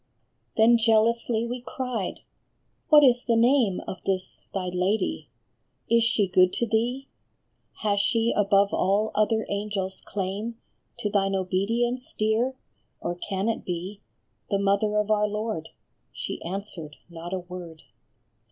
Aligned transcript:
Then 0.57 0.79
jealously 0.79 1.45
we 1.45 1.61
cried:" 1.61 2.21
What 2.89 3.03
is 3.03 3.23
the 3.23 3.35
name 3.35 3.81
Of 3.87 4.03
this 4.03 4.47
thy 4.51 4.65
Lady? 4.69 5.29
Is 5.91 6.03
she 6.03 6.27
good 6.27 6.53
to 6.53 6.65
thee? 6.65 7.07
Has 7.83 7.99
she 7.99 8.33
above 8.35 8.73
all 8.73 9.11
other 9.13 9.45
angels 9.47 10.01
claim 10.03 10.57
To 10.97 11.11
thine 11.11 11.35
obedience, 11.35 12.13
dear; 12.17 12.57
or 12.99 13.13
can 13.13 13.47
it 13.47 13.63
be 13.63 14.01
The 14.49 14.57
Mother 14.57 14.95
of 14.97 15.11
our 15.11 15.27
Lord?" 15.27 15.69
She 16.11 16.41
answered 16.41 16.95
not 17.07 17.31
a 17.31 17.37
word 17.37 17.83